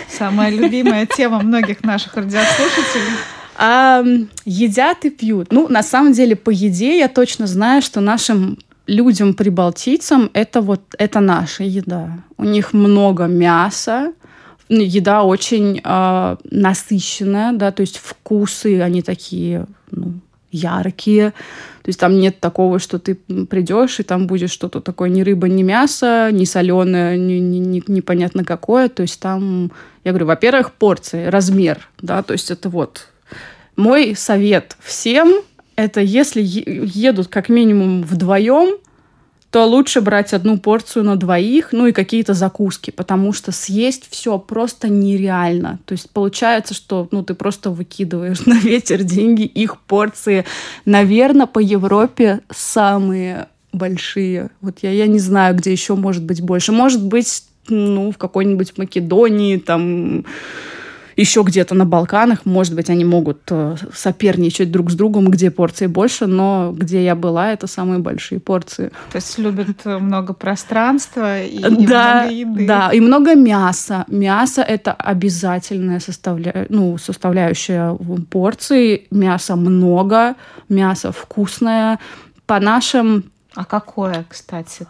[0.10, 3.14] Самая любимая тема многих наших радиослушателей.
[3.58, 4.04] А,
[4.46, 5.52] едят и пьют.
[5.52, 10.82] Ну, на самом деле, по еде я точно знаю, что нашим людям прибалтийцам это вот
[10.98, 12.20] это наша еда.
[12.38, 14.14] У них много мяса,
[14.70, 20.14] еда очень э, насыщенная, да, то есть вкусы они такие ну,
[20.52, 21.32] яркие.
[21.84, 25.48] То есть там нет такого, что ты придешь и там будет что-то такое ни рыба,
[25.48, 28.90] ни мясо, ни соленое, ни, ни, ни, непонятно какое.
[28.90, 29.72] То есть там,
[30.04, 33.08] я говорю, во-первых, порции, размер, да, то есть это вот
[33.76, 35.42] мой совет всем
[35.78, 38.78] это если едут как минимум вдвоем,
[39.58, 44.38] то лучше брать одну порцию на двоих, ну и какие-то закуски, потому что съесть все
[44.38, 45.80] просто нереально.
[45.86, 50.46] То есть получается, что ну, ты просто выкидываешь на ветер деньги, их порции,
[50.86, 54.52] наверное, по Европе самые большие.
[54.62, 56.72] Вот я, я не знаю, где еще может быть больше.
[56.72, 60.24] Может быть, ну, в какой-нибудь Македонии, там,
[61.18, 65.88] еще где-то на Балканах, может быть, они могут э, соперничать друг с другом, где порции
[65.88, 68.92] больше, но где я была, это самые большие порции.
[69.12, 72.68] То есть любят э, много пространства и, да, много еды.
[72.68, 74.06] Да, и много мяса.
[74.08, 76.68] Мясо— это обязательная составля...
[76.70, 77.98] ну, составляющая
[78.30, 79.08] порции.
[79.12, 80.36] Мяса много,
[80.70, 82.00] мясо вкусное.
[82.46, 83.26] По нашим
[83.58, 84.86] а какое, кстати?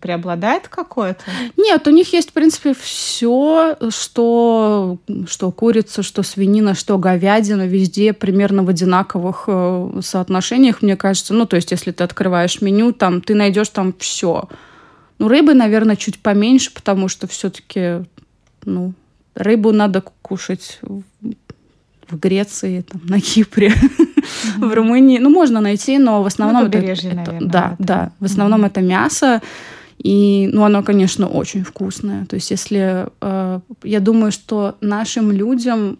[0.00, 1.22] Преобладает какое-то?
[1.56, 8.12] Нет, у них есть, в принципе, все, что, что курица, что свинина, что говядина, везде
[8.12, 11.34] примерно в одинаковых э, соотношениях, мне кажется.
[11.34, 14.48] Ну, то есть, если ты открываешь меню, там ты найдешь там все.
[15.18, 18.04] Ну, рыбы, наверное, чуть поменьше, потому что все-таки,
[18.64, 18.94] ну,
[19.34, 20.80] рыбу надо кушать
[22.12, 24.58] в Греции, там, на Кипре, mm-hmm.
[24.68, 25.18] в Румынии.
[25.18, 26.62] Ну, можно найти, но в основном...
[26.62, 27.40] Ну, это, наверное.
[27.40, 27.76] Да, это.
[27.78, 28.12] да.
[28.20, 28.66] В основном mm-hmm.
[28.66, 29.42] это мясо.
[29.98, 32.26] И, ну, оно, конечно, очень вкусное.
[32.26, 33.08] То есть, если...
[33.20, 35.98] Э, я думаю, что нашим людям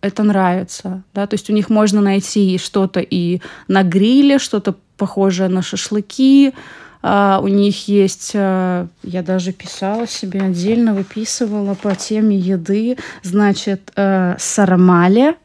[0.00, 5.48] это нравится, да, то есть у них можно найти что-то и на гриле, что-то похожее
[5.48, 6.52] на шашлыки,
[7.06, 13.92] Uh, у них есть, uh, я даже писала себе отдельно, выписывала по теме еды, значит,
[13.94, 15.36] uh, сармали.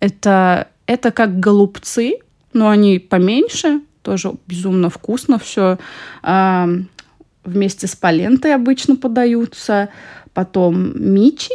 [0.00, 2.18] Это, это как голубцы,
[2.52, 5.78] но они поменьше, тоже безумно вкусно все.
[6.22, 6.84] Uh,
[7.44, 9.88] вместе с палентой обычно подаются.
[10.34, 11.54] Потом мичи.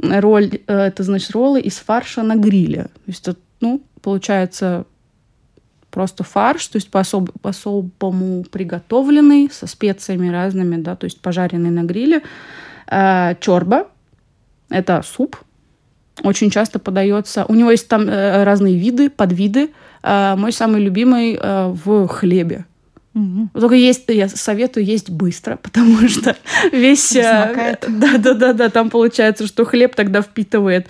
[0.00, 2.84] Роль, это значит роллы из фарша на гриле.
[2.84, 3.28] То есть,
[3.60, 4.86] ну, получается
[5.94, 11.84] просто фарш, то есть по-особ- по-особому приготовленный, со специями разными, да, то есть пожаренный на
[11.84, 12.22] гриле.
[12.90, 13.86] Э, чорба–
[14.70, 15.36] это суп,
[16.24, 17.44] очень часто подается.
[17.48, 19.70] У него есть там э, разные виды, подвиды.
[20.02, 22.64] Э, мой самый любимый э, в хлебе.
[23.14, 23.60] Угу.
[23.60, 26.36] Только есть, я советую есть быстро, потому что
[26.72, 27.14] весь...
[27.14, 30.88] Э, да, да, да, да, там получается, что хлеб тогда впитывает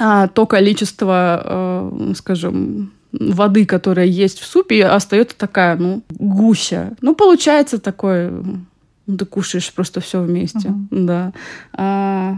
[0.00, 6.92] а, то количество, э, скажем, воды, которая есть в супе, остается такая, ну, гуща.
[7.00, 8.30] Ну, получается такое,
[9.06, 10.86] ну, ты кушаешь просто все вместе, uh-huh.
[10.90, 11.32] да.
[11.72, 12.36] А,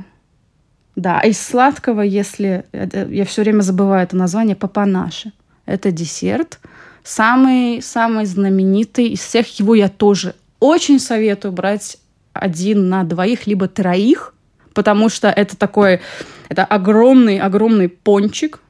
[0.96, 5.32] да, а из сладкого, если я все время забываю это название, папанаши.
[5.66, 6.58] Это десерт,
[7.04, 9.46] самый самый знаменитый из всех.
[9.60, 11.98] Его я тоже очень советую брать
[12.32, 14.34] один на двоих либо троих,
[14.74, 16.00] потому что это такой,
[16.48, 18.60] это огромный огромный пончик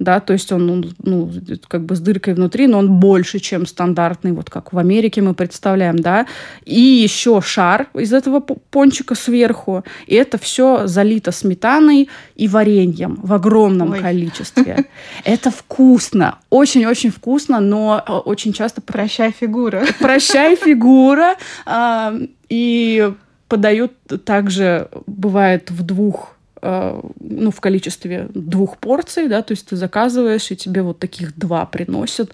[0.00, 1.30] да, то есть он, ну, ну,
[1.68, 5.34] как бы с дыркой внутри, но он больше, чем стандартный, вот как в Америке мы
[5.34, 6.26] представляем, да,
[6.64, 13.32] и еще шар из этого пончика сверху, и это все залито сметаной и вареньем в
[13.34, 14.00] огромном Ой.
[14.00, 14.86] количестве.
[15.24, 18.80] Это вкусно, очень-очень вкусно, но э, очень часто...
[18.80, 19.84] Прощай фигура.
[20.00, 21.36] Прощай фигура,
[21.66, 22.14] а,
[22.48, 23.12] и
[23.48, 23.92] подают
[24.24, 30.56] также, бывает, в двух ну, в количестве двух порций, да, то есть ты заказываешь, и
[30.56, 32.32] тебе вот таких два приносят,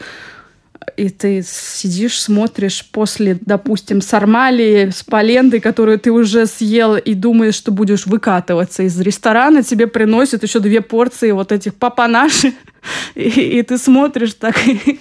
[0.97, 7.55] и ты сидишь, смотришь после, допустим, сармали с палентой, которую ты уже съел, и думаешь,
[7.55, 12.55] что будешь выкатываться из ресторана, тебе приносят еще две порции вот этих папанаши,
[13.15, 15.01] и, и ты смотришь так, и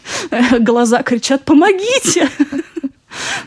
[0.60, 2.30] глаза кричат «помогите!»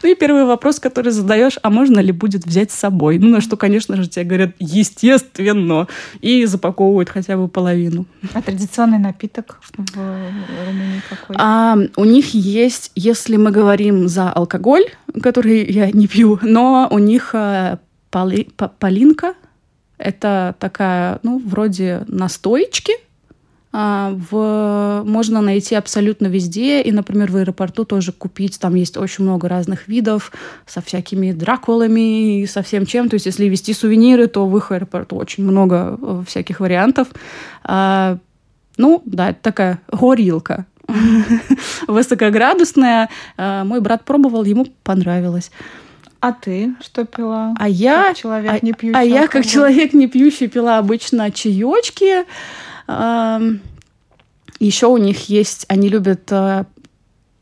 [0.03, 3.19] Ну и первый вопрос, который задаешь, а можно ли будет взять с собой?
[3.19, 5.89] Ну, на что, конечно же, тебе говорят, естественно,
[6.21, 8.07] и запаковывают хотя бы половину.
[8.35, 11.37] А традиционный напиток в Румынии какой?
[11.39, 14.85] А, у них есть, если мы говорим за алкоголь,
[15.23, 17.79] который я не пью, но у них а,
[18.11, 19.35] поли, полинка,
[19.99, 22.93] Это такая, ну, вроде настоечки,
[23.73, 26.83] в, можно найти абсолютно везде.
[26.83, 28.59] И, например, в аэропорту тоже купить.
[28.59, 30.33] Там есть очень много разных видов
[30.67, 33.09] со всякими дракулами и со всем чем.
[33.09, 37.09] То есть, если вести сувениры, то в их аэропорту очень много э, всяких вариантов.
[37.63, 38.19] А,
[38.77, 40.67] ну, да, это такая горилка
[41.89, 43.11] высокоградусная.
[43.37, 45.51] А, мой брат пробовал, ему понравилось.
[46.21, 47.55] А ты что пила?
[47.59, 48.97] А я, как человек не пьющий.
[48.97, 52.25] А, а я как человек не пьющий пила обычно чаечки.
[52.89, 56.65] Еще у них есть, они любят э,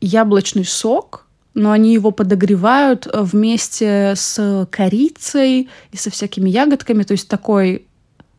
[0.01, 7.13] яблочный сок, но они его подогревают э, вместе с корицей и со всякими ягодками, то
[7.13, 7.87] есть такой,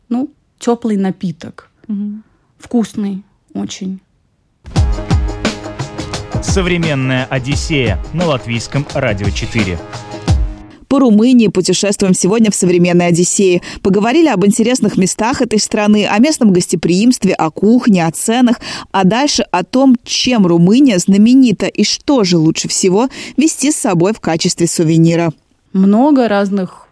[0.07, 2.21] ну, теплый напиток, угу.
[2.57, 3.99] вкусный очень.
[6.41, 9.77] Современная Одиссея на латвийском радио 4.
[10.89, 13.61] По Румынии путешествуем сегодня в современной Одиссее.
[13.83, 18.59] Поговорили об интересных местах этой страны, о местном гостеприимстве, о кухне, о ценах,
[18.91, 24.13] а дальше о том, чем Румыния знаменита и что же лучше всего вести с собой
[24.13, 25.31] в качестве сувенира.
[25.73, 26.89] Много разных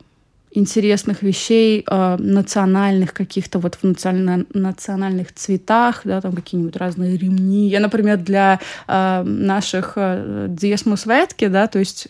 [0.51, 7.69] интересных вещей э, национальных каких-то вот в национально, национальных цветах, да, там какие-нибудь разные ремни.
[7.69, 12.07] Я, например, для э, наших э, диесмус ветки, да, то есть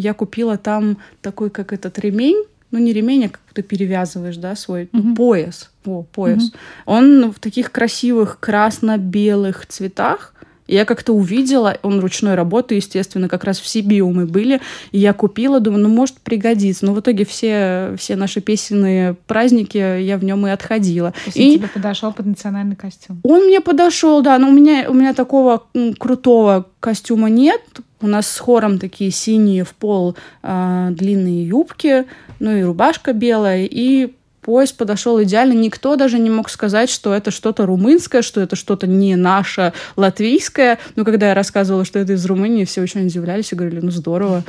[0.00, 4.54] я купила там такой, как этот ремень, ну не ремень, а как ты перевязываешь, да,
[4.56, 4.88] свой mm-hmm.
[4.92, 6.44] ну, пояс, о, пояс.
[6.44, 6.56] Mm-hmm.
[6.86, 10.34] Он в таких красивых красно-белых цветах,
[10.68, 14.60] я как-то увидела, он ручной работы, естественно, как раз в Сибиу мы были,
[14.92, 16.84] и я купила, думаю, ну, может пригодится.
[16.84, 21.12] Но в итоге все, все наши песенные праздники я в нем и отходила.
[21.12, 21.56] То есть и...
[21.56, 23.20] тебе подошел под национальный костюм?
[23.22, 25.64] Он мне подошел, да, но у меня, у меня такого
[25.98, 27.62] крутого костюма нет.
[28.00, 32.04] У нас с хором такие синие в пол э, длинные юбки,
[32.38, 35.52] ну и рубашка белая, и поезд подошел идеально.
[35.52, 40.78] Никто даже не мог сказать, что это что-то румынское, что это что-то не наше латвийское.
[40.96, 44.44] Но когда я рассказывала, что это из Румынии, все очень удивлялись и говорили, ну здорово.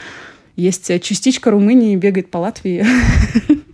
[0.55, 2.85] Есть частичка Румынии бегает по Латвии.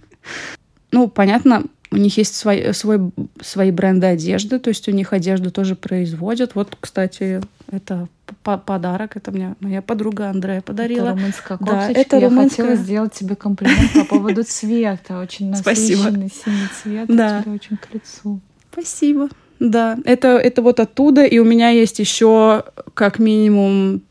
[0.92, 3.12] Ну, понятно, у них есть свой, свой,
[3.42, 6.56] свои бренды одежды, то есть у них одежду тоже производят.
[6.56, 8.08] Вот, кстати, это
[8.46, 11.08] подарок, это мне моя подруга Андрея подарила.
[11.08, 11.94] Это румынская кофточка.
[11.94, 12.66] Да, это Я румынская...
[12.66, 15.20] хотела сделать тебе комплимент по поводу цвета.
[15.20, 17.08] Очень насыщенный синий цвет.
[17.08, 17.44] Да.
[17.46, 18.40] Очень к лицу.
[18.72, 19.30] Спасибо.
[19.60, 21.26] Да, это, это вот оттуда.
[21.26, 24.02] И у меня есть еще как минимум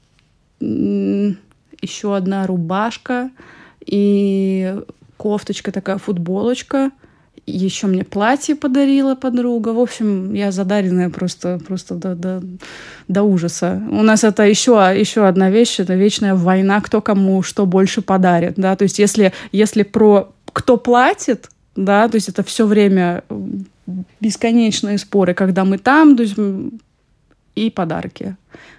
[0.60, 3.30] еще одна рубашка
[3.84, 4.76] и
[5.16, 6.90] кофточка такая, футболочка–
[7.46, 9.70] еще мне платье подарила подруга.
[9.70, 12.42] В общем, я задаренная просто, просто до, до,
[13.08, 13.82] до ужаса.
[13.90, 18.54] У нас это еще, еще одна вещь, это вечная война, кто кому что больше подарит.
[18.56, 18.76] Да?
[18.76, 23.24] То есть если, если про кто платит, да, то есть это все время
[24.20, 26.36] бесконечные споры, когда мы там, то есть
[27.54, 28.36] и подарки.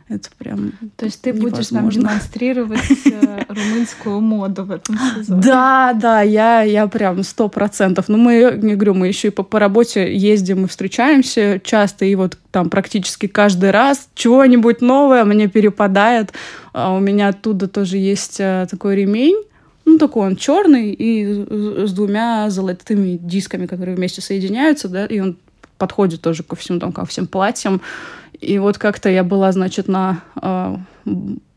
[0.08, 1.58] Это прям То есть ты невозможно.
[1.58, 5.42] будешь нам демонстрировать э, румынскую моду в этом сезоне?
[5.42, 8.08] Да, да, я, я прям сто процентов.
[8.08, 12.14] Ну, мы, не говорю, мы еще и по, по работе ездим и встречаемся часто, и
[12.14, 16.34] вот там практически каждый раз чего-нибудь новое мне перепадает.
[16.72, 19.44] А у меня оттуда тоже есть э, такой ремень,
[19.86, 21.46] ну, такой он черный и
[21.86, 25.38] с двумя золотыми дисками, которые вместе соединяются, да, и он
[25.78, 27.82] подходит тоже ко всем там, ко всем платьям.
[28.40, 30.76] И вот как-то я была, значит, на э,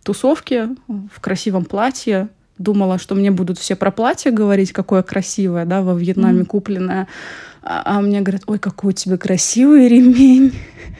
[0.03, 5.83] тусовке в красивом платье, думала, что мне будут все про платье говорить, какое красивое, да,
[5.83, 6.47] во Вьетнаме mm.
[6.47, 7.09] купленное.
[7.62, 10.53] А, а мне говорят, ой, какой у тебя красивый ремень.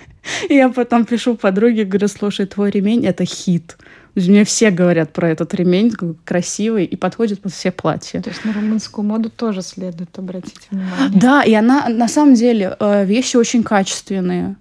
[0.49, 3.77] И я потом пишу подруге, говорю, слушай, твой ремень— это хит.
[4.15, 5.93] Мне все говорят про этот ремень,
[6.25, 8.21] красивый, и подходит под все платья.
[8.21, 11.21] То есть на румынскую моду тоже следует обратить внимание.
[11.21, 14.57] Да, и она, на самом деле, э, вещи очень качественные.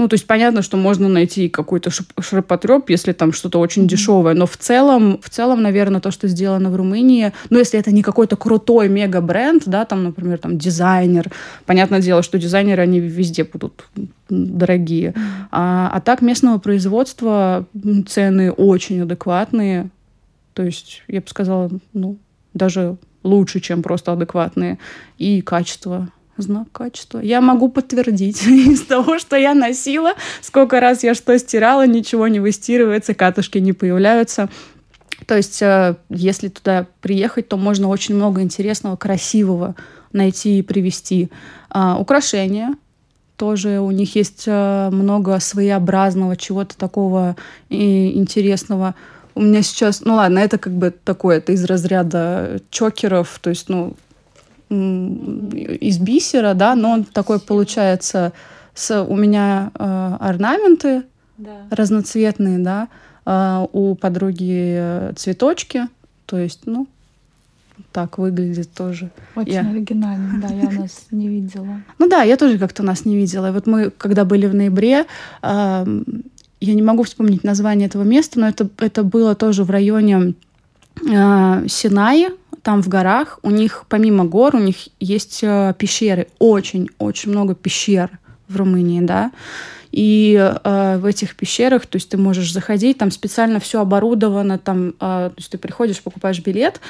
[0.00, 3.88] Ну, то есть понятно, что можно найти какой-то ширпотреб, если там что-то очень mm-hmm.
[3.88, 7.92] дешевое, но в целом, в целом, наверное, то, что сделано в Румынии, ну, если это
[7.92, 11.30] не какой-то крутой мега-бренд, да, там, например, там дизайнер,
[11.66, 13.90] понятное дело, что дизайнеры, они везде будут
[14.30, 15.12] дорогие.
[15.50, 17.66] А, а так местного производства
[18.08, 19.90] цены очень адекватные,
[20.54, 22.16] то есть, я бы сказала, ну,
[22.54, 24.78] даже лучше, чем просто адекватные,
[25.18, 26.08] и качество
[26.40, 27.20] знак качества.
[27.20, 32.40] Я могу подтвердить из того, что я носила, сколько раз я что стирала, ничего не
[32.40, 34.48] выстирывается, катышки не появляются.
[35.26, 39.74] То есть, э, если туда приехать, то можно очень много интересного, красивого
[40.12, 41.30] найти и привезти.
[41.68, 42.74] А, украшения
[43.36, 47.36] тоже у них есть э, много своеобразного, чего-то такого
[47.70, 48.94] и интересного.
[49.34, 53.70] У меня сейчас, ну ладно, это как бы такое, это из разряда чокеров, то есть,
[53.70, 53.96] ну,
[54.70, 58.32] из бисера, да, но он такой получается
[58.74, 61.02] с у меня э, орнаменты
[61.36, 61.66] да.
[61.70, 62.88] разноцветные, да,
[63.26, 65.88] э, у подруги э, цветочки,
[66.26, 66.86] то есть, ну,
[67.92, 69.10] так выглядит тоже.
[69.34, 69.60] Очень я...
[69.68, 71.82] оригинально, да, я нас не видела.
[71.98, 73.48] Ну да, я тоже как-то нас не видела.
[73.48, 75.06] И вот мы, когда были в ноябре,
[75.42, 76.02] э,
[76.60, 80.34] я не могу вспомнить название этого места, но это, это было тоже в районе
[81.02, 82.28] э, Синаи,
[82.62, 83.38] там в горах.
[83.42, 86.28] У них, помимо гор, у них есть э, пещеры.
[86.38, 88.10] Очень-очень много пещер
[88.48, 89.32] в Румынии, да.
[89.92, 94.90] И э, в этих пещерах, то есть ты можешь заходить, там специально все оборудовано, там,
[94.90, 96.80] э, то есть ты приходишь, покупаешь билет,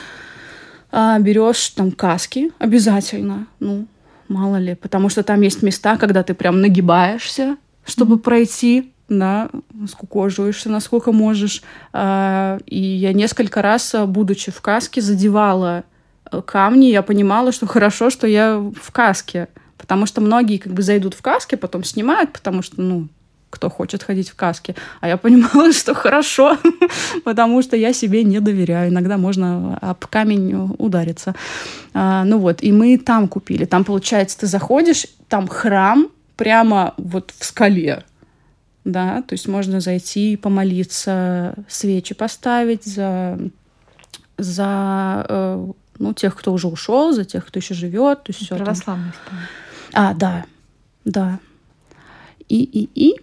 [0.93, 3.87] э, берешь там каски обязательно, ну,
[4.29, 7.57] мало ли, потому что там есть места, когда ты прям нагибаешься,
[7.87, 8.21] чтобы mm-hmm.
[8.21, 9.51] пройти, да,
[9.89, 11.63] скукоживаешься, насколько можешь.
[11.93, 15.85] А, и я несколько раз, будучи в каске, задевала
[16.31, 20.83] э, камни, я понимала, что хорошо, что я в каске, потому что многие как бы
[20.83, 23.09] зайдут в каске, потом снимают, потому что, ну,
[23.51, 24.77] кто хочет ходить в каске.
[25.01, 26.57] А я понимала, что хорошо,
[27.25, 28.91] потому что я себе не доверяю.
[28.91, 31.35] Иногда можно об камень удариться.
[31.93, 33.65] А, ну вот, и мы там купили.
[33.65, 38.05] Там, получается, ты заходишь, там храм прямо вот в скале
[38.85, 43.39] да, то есть можно зайти помолиться, свечи поставить за,
[44.39, 48.57] за э, ну, тех, кто уже ушел, за тех, кто еще живет, то есть все.
[48.57, 49.13] Православный
[49.93, 50.45] А, да,
[51.05, 51.39] да.
[52.49, 53.21] И, и, и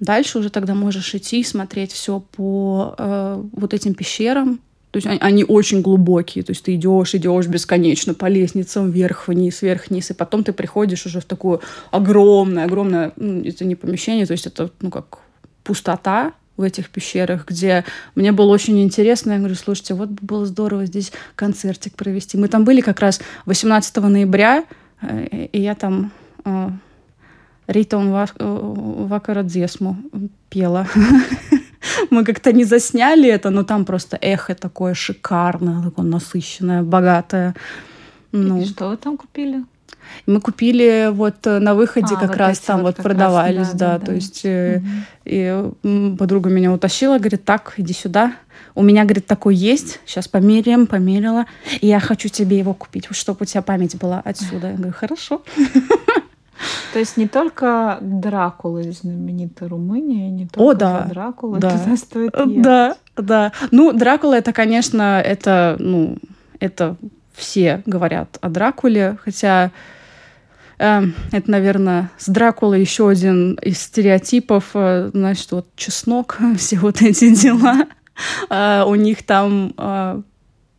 [0.00, 4.60] дальше уже тогда можешь идти смотреть все по э, вот этим пещерам,
[4.90, 6.42] то есть они, очень глубокие.
[6.42, 10.52] То есть ты идешь, идешь бесконечно по лестницам вверх, вниз, вверх, вниз, и потом ты
[10.52, 11.60] приходишь уже в такое
[11.90, 15.18] огромное, огромное, ну, это не помещение, то есть это, ну, как
[15.62, 17.84] пустота в этих пещерах, где
[18.14, 19.32] мне было очень интересно.
[19.32, 22.36] Я говорю, слушайте, вот было здорово здесь концертик провести.
[22.36, 24.64] Мы там были как раз 18 ноября,
[25.02, 26.10] э, и я там
[26.44, 26.70] э,
[27.68, 28.10] Рита он
[29.08, 29.98] Вакара Дзесму
[30.48, 30.88] пела.
[32.10, 37.54] Мы как-то не засняли это, но там просто эхо такое шикарное, такое насыщенное, богатое.
[38.32, 38.60] Ну.
[38.60, 39.64] И что вы там купили?
[40.26, 43.72] Мы купили вот э, на выходе а, как вот раз там вот, вот продавались, раз,
[43.72, 44.86] да, да, да, то есть угу.
[45.24, 45.70] и
[46.18, 48.34] подруга меня утащила, говорит, так, иди сюда.
[48.74, 51.46] У меня, говорит, такой есть, сейчас померяем, померила,
[51.80, 54.70] и я хочу тебе его купить, чтобы у тебя память была отсюда.
[54.70, 55.42] Я говорю, хорошо.
[56.92, 61.06] То есть не только Дракула знаменита Румыния, не только О, да.
[61.08, 61.78] Дракула да.
[61.78, 62.62] туда стоит ехать.
[62.62, 63.52] Да, да.
[63.70, 66.18] Ну, Дракула это, конечно, это, ну,
[66.60, 66.96] это
[67.34, 69.70] все говорят о Дракуле, хотя
[70.78, 71.02] э,
[71.32, 77.34] это, наверное, с Дракулой еще один из стереотипов, э, значит, вот чеснок, все вот эти
[77.34, 77.86] дела.
[78.50, 80.22] Э, у них там э,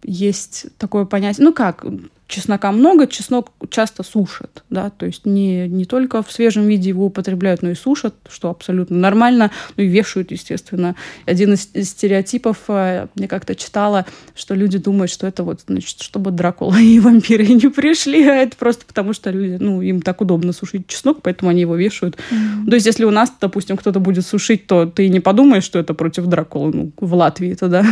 [0.03, 1.85] есть такое понятие, ну как,
[2.29, 7.07] чеснока много, чеснок часто сушат, да, то есть не, не только в свежем виде его
[7.07, 10.95] употребляют, но и сушат, что абсолютно нормально, ну и вешают, естественно.
[11.25, 14.05] Один из, стереотипов, э, я как-то читала,
[14.35, 18.55] что люди думают, что это вот, значит, чтобы Дракула и вампиры не пришли, а это
[18.55, 22.15] просто потому, что люди, ну, им так удобно сушить чеснок, поэтому они его вешают.
[22.15, 22.69] Mm-hmm.
[22.69, 25.95] То есть если у нас, допустим, кто-то будет сушить, то ты не подумаешь, что это
[25.95, 27.83] против Дракулы, ну, в Латвии это, да.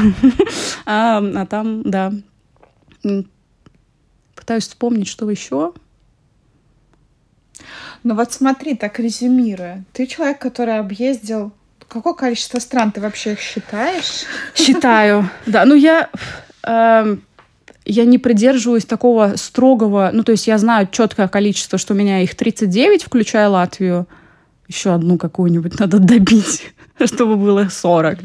[0.86, 2.14] а, а там, да,
[4.48, 5.74] пытаюсь вспомнить, что еще.
[8.04, 9.84] Ну вот смотри, так резюмируя.
[9.92, 11.52] Ты человек, который объездил...
[11.90, 14.24] Какое количество стран ты вообще их считаешь?
[14.56, 15.66] Считаю, да.
[15.66, 16.10] Ну я...
[16.64, 17.18] Э,
[17.84, 20.12] я не придерживаюсь такого строгого...
[20.14, 24.08] Ну то есть я знаю четкое количество, что у меня их 39, включая Латвию.
[24.70, 26.74] Еще одну какую-нибудь надо добить.
[27.06, 28.20] чтобы было 40.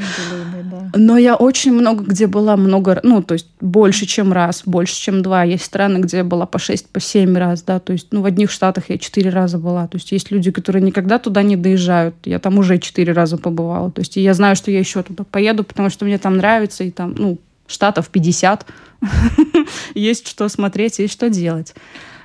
[0.95, 5.23] Но я очень много где была, много, ну, то есть больше, чем раз, больше, чем
[5.23, 5.45] два.
[5.45, 8.27] Есть страны, где я была по 6, по 7 раз, да, то есть, ну, в
[8.27, 9.87] одних штатах я 4 раза была.
[9.89, 12.15] То есть есть люди, которые никогда туда не доезжают.
[12.25, 13.91] Я там уже 4 раза побывала.
[13.91, 16.91] То есть я знаю, что я еще туда поеду, потому что мне там нравится, и
[16.91, 18.67] там, ну, штатов 50.
[19.95, 21.75] есть что смотреть, есть что делать.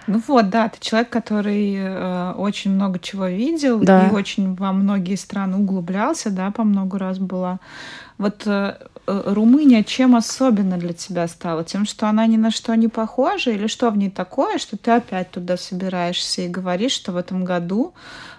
[0.07, 4.07] Ну вот, да, ты человек, который э, очень много чего видел да.
[4.07, 7.59] и очень во многие страны углублялся, да, по много раз была.
[8.17, 11.63] Вот э, э, Румыния чем особенно для тебя стала?
[11.63, 13.51] Тем, что она ни на что не похожа?
[13.51, 17.43] Или что в ней такое, что ты опять туда собираешься и говоришь, что в этом
[17.43, 17.93] году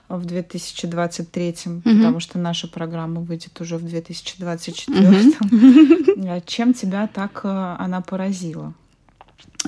[0.08, 1.80] в 2023, угу.
[1.82, 5.32] потому что наша программа выйдет уже в 2024.
[5.38, 6.42] Угу.
[6.46, 8.72] Чем тебя так э, она поразила?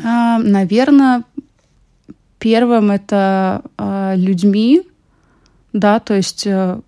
[0.02, 1.24] А, наверное,
[2.40, 4.82] Первым это э, людьми,
[5.74, 6.80] да, то есть э,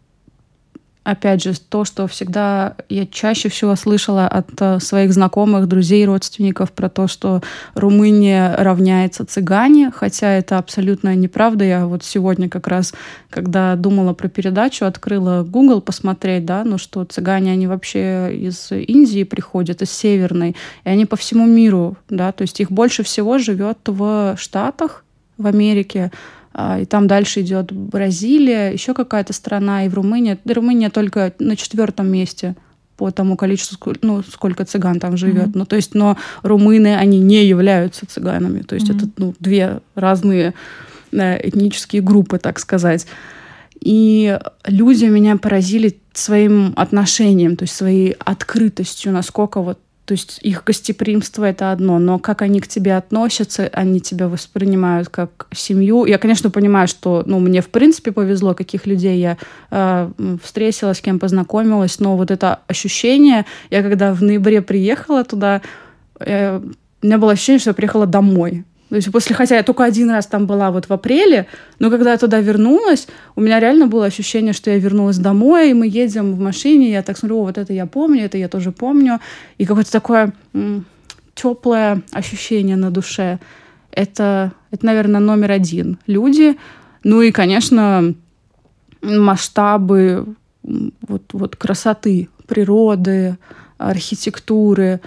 [1.05, 6.73] опять же, то, что всегда я чаще всего слышала от э, своих знакомых, друзей, родственников
[6.73, 7.43] про то, что
[7.75, 11.65] Румыния равняется цыгане, хотя это абсолютно неправда.
[11.65, 12.95] Я вот сегодня как раз,
[13.31, 19.25] когда думала про передачу, открыла Google посмотреть, да, ну что цыгане, они вообще из Индии
[19.25, 23.79] приходят, из Северной, и они по всему миру, да, то есть их больше всего живет
[23.87, 25.05] в Штатах,
[25.43, 26.11] в Америке,
[26.55, 30.39] а, и там дальше идет Бразилия, еще какая-то страна, и в Румынии.
[30.45, 32.55] Румыния только на четвертом месте
[32.97, 35.49] по тому количеству, ну, сколько цыган там живет.
[35.49, 35.59] Mm-hmm.
[35.59, 38.63] Ну, то есть, но румыны, они не являются цыганами.
[38.63, 38.97] То есть, mm-hmm.
[38.97, 40.55] это ну, две разные
[41.11, 43.07] да, этнические группы, так сказать.
[43.81, 50.65] И люди меня поразили своим отношением, то есть своей открытостью, насколько вот то есть их
[50.65, 56.07] гостеприимство это одно, но как они к тебе относятся, они тебя воспринимают как семью.
[56.07, 59.39] Я, конечно, понимаю, что ну, мне в принципе повезло, каких людей я
[59.71, 60.11] э,
[60.43, 65.63] встретила, с кем познакомилась, но вот это ощущение, я когда в ноябре приехала туда,
[66.19, 68.65] э, у меня было ощущение, что я приехала домой.
[68.93, 71.47] То есть после, хотя я только один раз там была вот в апреле,
[71.79, 75.73] но когда я туда вернулась, у меня реально было ощущение, что я вернулась домой, и
[75.73, 79.19] мы едем в машине, я так смотрю, вот это я помню, это я тоже помню,
[79.57, 80.35] и какое-то такое
[81.35, 83.39] теплое ощущение на душе.
[83.93, 85.97] Это, это, наверное, номер один.
[86.07, 86.59] Люди,
[87.03, 88.13] ну и, конечно,
[89.01, 93.39] масштабы вот, вот красоты природы,
[93.79, 95.01] архитектуры,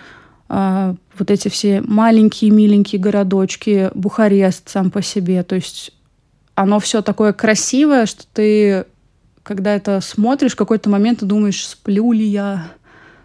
[0.50, 5.92] а, вот эти все маленькие миленькие городочки, Бухарест сам по себе, то есть
[6.56, 8.86] оно все такое красивое, что ты,
[9.44, 12.72] когда это смотришь, в какой-то момент ты думаешь, сплю ли я,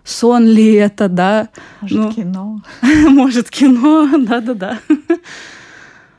[0.05, 1.49] сон ли это, да?
[1.80, 2.62] Может, ну, кино.
[3.09, 4.78] Может, кино, да-да-да.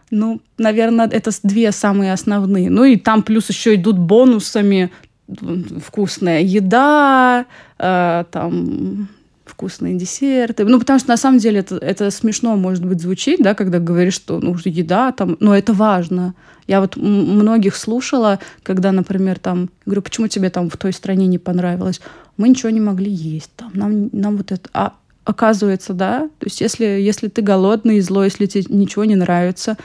[0.10, 2.70] Ну, наверное, это две самые основные.
[2.70, 4.92] Ну и там плюс еще идут бонусами
[5.82, 7.46] вкусная еда,
[7.80, 9.08] э, там
[9.52, 10.66] вкусные десерты.
[10.66, 14.16] Ну, потому что на самом деле это, это смешно, может быть, звучит, да, когда говоришь,
[14.16, 16.34] что ну, еда там, но это важно.
[16.68, 21.38] Я вот многих слушала, когда, например, там, говорю, почему тебе там в той стране не
[21.38, 22.02] понравилось?
[22.38, 24.70] Мы ничего не могли есть, там, нам, нам вот это...
[24.74, 24.94] А
[25.24, 29.78] оказывается, да, то есть если, если ты голодный и злой, если тебе ничего не нравится,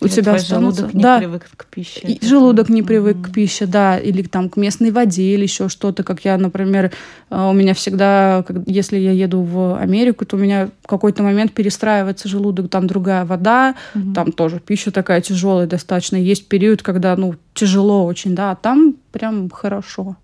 [0.00, 1.18] у или тебя желудок не да.
[1.18, 2.00] привык к пище.
[2.02, 3.30] И желудок не привык mm-hmm.
[3.30, 6.92] к пище, да, или там к местной воде, или еще что-то, как я, например,
[7.30, 11.52] э, у меня всегда, если я еду в Америку, то у меня в какой-то момент
[11.52, 14.14] перестраивается желудок, там другая вода, mm-hmm.
[14.14, 18.94] там тоже пища такая тяжелая достаточно, есть период, когда, ну, тяжело очень, да, а там
[19.12, 20.16] прям хорошо.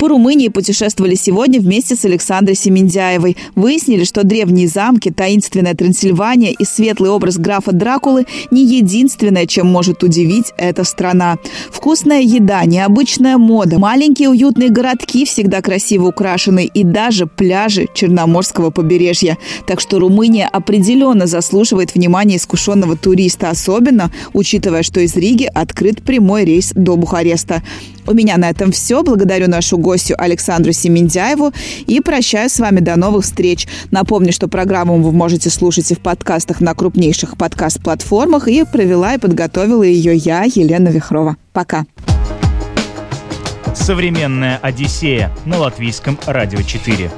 [0.00, 3.36] По Румынии путешествовали сегодня вместе с Александрой Семендяевой.
[3.54, 10.02] Выяснили, что древние замки, таинственная Трансильвания и светлый образ графа Дракулы не единственное, чем может
[10.02, 11.36] удивить эта страна.
[11.70, 19.36] Вкусная еда, необычная мода, маленькие уютные городки, всегда красиво украшенные и даже пляжи Черноморского побережья.
[19.66, 26.46] Так что Румыния определенно заслуживает внимания искушенного туриста, особенно учитывая, что из Риги открыт прямой
[26.46, 27.62] рейс до Бухареста.
[28.06, 29.02] У меня на этом все.
[29.02, 31.52] Благодарю нашу гостью Александру Семендяеву
[31.86, 33.66] и прощаюсь с вами до новых встреч.
[33.90, 38.48] Напомню, что программу вы можете слушать и в подкастах на крупнейших подкаст-платформах.
[38.48, 41.36] И провела и подготовила ее я, Елена Вихрова.
[41.52, 41.84] Пока.
[43.74, 47.10] Современная Одиссея на латвийском радио 4.